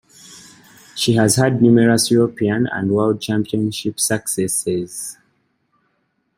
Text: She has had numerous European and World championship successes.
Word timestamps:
She 0.95 1.13
has 1.13 1.35
had 1.35 1.61
numerous 1.61 2.09
European 2.09 2.65
and 2.65 2.89
World 2.89 3.21
championship 3.21 3.99
successes. 3.99 5.19